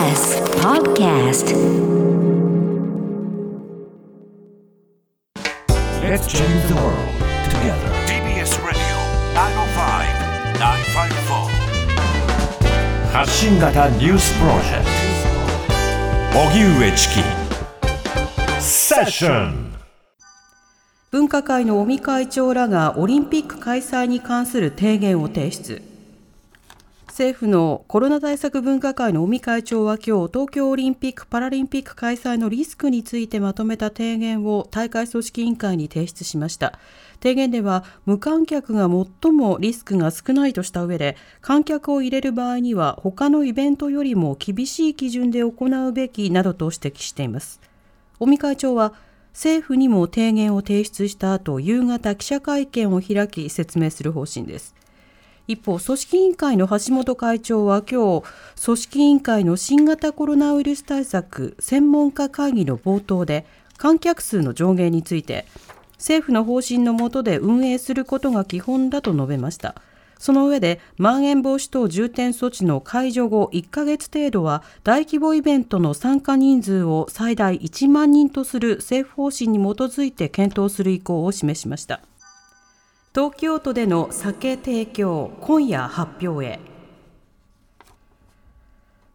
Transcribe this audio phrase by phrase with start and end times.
[0.00, 1.52] TBS Podcast.
[6.02, 7.06] Let's change the world
[7.50, 7.90] together.
[8.06, 8.80] TBS Radio
[10.56, 14.86] 905-954発信型ニュースプロジェク
[16.32, 17.20] ト荻上チキ。
[18.58, 19.74] セッション
[21.10, 25.89] 分科会の尾身会長らがオリンピック開催に関する提言を提出
[27.10, 36.78] 政府のコロナ対策分科会の尾身会長は今日東京オリンピック・パラリンピック開催のリスクについてまとめた提言を大会組織委員会に提出しました。
[37.20, 38.88] 提言では無観客が
[39.22, 47.60] 最もリスクが少ないとした上で観客を入れる場合には他のイベントよりも厳しい基準で行うべきなどと指摘しています。
[48.20, 48.94] 尾身会長は
[49.32, 54.76] 政府にも提言を提出した後夕方記者会見を開き説明する方針です。
[55.50, 58.24] 一方組織委員会の橋本会長は今日
[58.64, 63.44] 組織委員会の新型コロナウイルス対策専門家会議の冒頭で
[63.76, 65.46] 観客数の上限について
[65.94, 69.74] 政府の方針の下で運営することが基本だと述べました
[70.20, 82.02] その上で、まん延防止等重点措置の解除後1ヶ月程度は、大規模イベントの参加人数を最大1万人とする政府方針に基づいて検討する意向を示しました。
[83.12, 86.60] 東京都での酒提供、今夜発表へ。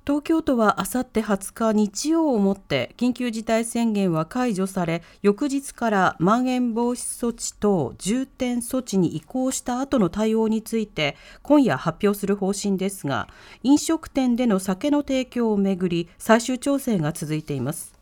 [0.05, 13.29] 東京都はあさって20日日曜をもって緊急事態宣言は解除され翌日からまん延防止措置等重点措置に移行した後の対応について今夜発表する方針ですが
[13.63, 17.94] 飲食店での酒の提供をめぐり最終調整が続いています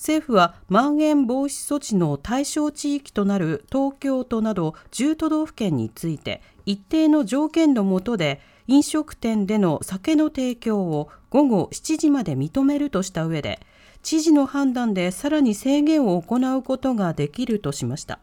[0.00, 13.60] 政府はまん延防止措置の対象地域となる東京都など10都道府県について一定の条件の下で飲食店での酒の提供を午後7時まで認めるとした上で
[14.02, 18.20] 知事の判断でさらに制限を行うことができるとしました。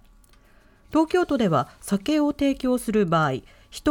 [0.90, 3.44] 東京都では酒を提供する場合1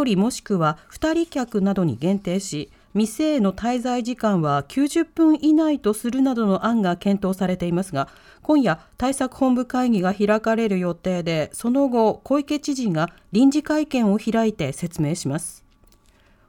[0.05, 8.09] 人もしくは2人客などに限定し店への滞在時間は90分以内とするなどの案が検討されていますが
[8.41, 15.63] 今夜対策本部会議が開かれる予定でその後小池知事が臨時会見を開いて説明します。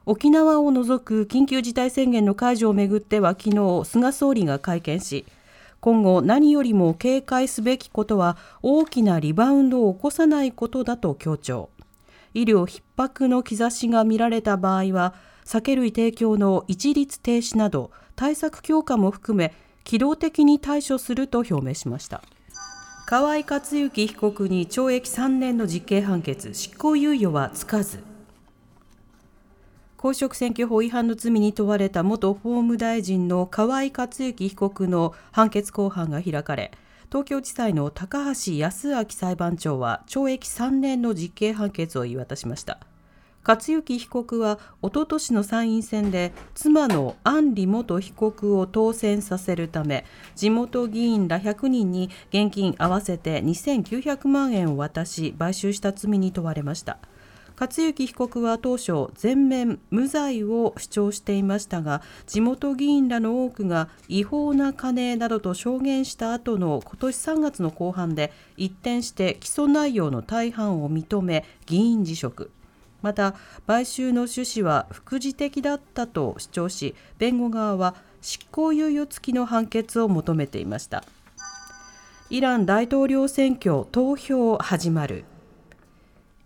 [0.06, 5.26] 沖縄を除く緊急事態宣言の解除をめぐっては昨日菅総理が会見し
[5.80, 11.68] 今後何よりも警戒すべきことは大きなリバウンドを起こさないことだと強調。
[12.34, 22.22] 医療逼迫の兆しが見られた場合は酒類提供の一律停止など対策強化も含め機動的に対処すると表明しました。
[23.06, 28.04] 河合克行被告に懲役3年の実刑判決執行猶予はつかず。
[29.96, 36.70] 公職選挙法違反の罪に問われた元法務大臣の河合克行被告の判決公判が開かれ
[37.10, 42.78] 東京地裁の高橋康明裁判長は懲役3年の実刑判決を言い渡しました。
[43.42, 50.04] 克行被告はおととしの参院選で妻の安里元被告を当選させるため
[50.36, 56.98] 地元議員ら100人に現金合わせて2900万円を渡し買収した罪に問われました。
[57.58, 72.52] 克行被告は当初全面無罪を主張していましたが地元議員らの多くが違法な金などと証言した後の今年3月の公判で一転して起訴内容の大半を認め議員辞職。
[73.02, 73.34] また
[73.66, 81.02] 買収の趣旨は副次的だったと主張し弁護側は執行猶予付きの判決を求めていました。
[82.30, 85.24] イラン大統領選挙投票始まる。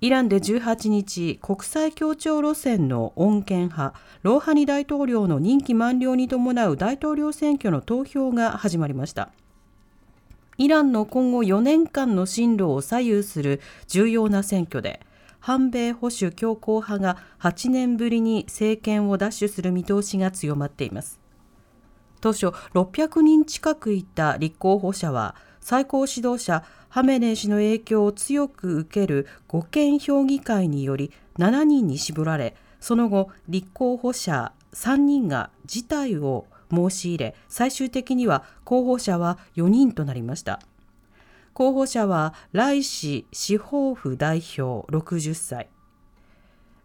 [0.03, 9.31] イランで18日、国際協調路線の穏健派、ローハニ大統領の任期満了に伴う大統領選挙の投票が始まりました。
[10.59, 14.99] イランの今後4年間の進路を左右する重要な選挙で、
[15.39, 21.21] 反米保守強硬派が8年ぶりに政権を奪取する見通しが強まっています。
[22.21, 40.61] 当初600人近くいた立候補者は最高指導者ハメネイ氏の影響を強く受ける護憲評議会により7人に絞られその後立候補者3人が辞退を申し入れ最終的には候補者は4人となりました。
[41.53, 45.69] 候補者は来氏司法府代表60歳。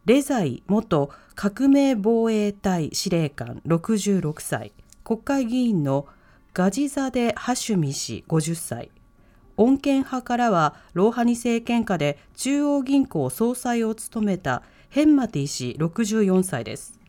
[0.05, 4.73] レザイ元革命防衛隊司令官66歳。
[5.03, 6.05] 国会議員の
[6.57, 8.89] ガジザデ・ハシュミ氏50歳
[9.57, 16.99] 穏健派からはローハニ政権下で中央銀行総裁を務めたヘンマティ氏64歳です。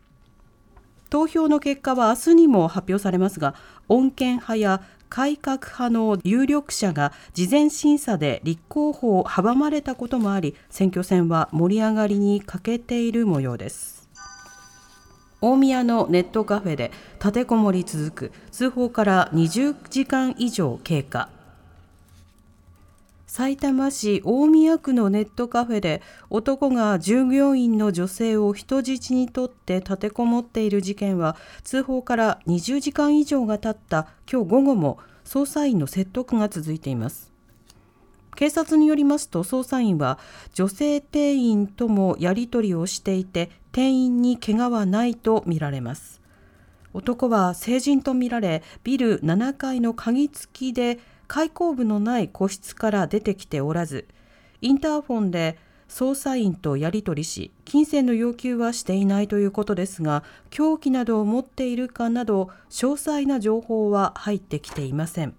[1.09, 3.55] 投票の結果は明日にも発表されますが
[3.87, 13.98] 穏健派や改革派の有力者が事前審査で立候補を阻まれたこともあり選挙戦は盛り上がりに欠けている模様です。
[15.41, 18.31] 大宮のネットカフェで立てこもり続く。
[18.51, 21.29] 通報から20時間以上経過。
[23.25, 26.01] さいたま市大宮区のネットカフェで
[26.31, 34.07] 男が従業員の女性を人質にとって立てこもっている事件は通報から20時間以上が経った。
[34.29, 37.31] 今日午後も捜査員の説得が続いています。
[38.35, 40.17] 警察によりますと捜査員は
[40.53, 46.21] 女性店員ともやり取りをしていて店員に怪我はないとみられます
[46.93, 54.07] 男は成人とみられビル7階の鍵付きで開口部のない個室から出てきておらず
[54.61, 55.57] インターフォンで
[55.87, 65.35] 捜査員とやり取りし金銭の要求はしていないということですが凶器などを持っているかなど詳細な情報は入ってきていません。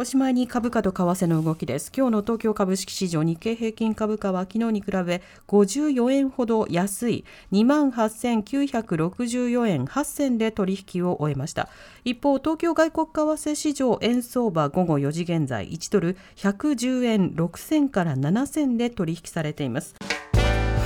[0.00, 1.90] おしまいに株価と為替の動きです。
[1.92, 11.68] 今日の東京株式市場日経平均株価は昨日に比べ54円ほど安い28,964円8銭で取引を終えました。
[12.04, 19.96] 一方、東京外国為替市場円相場午後4時現在1ドル110円6銭から7銭で取引されています。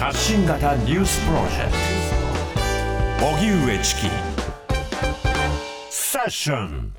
[0.00, 1.72] 発信型ニュースプロジェク
[3.20, 4.06] ト荻上チキ
[5.90, 6.94] セッション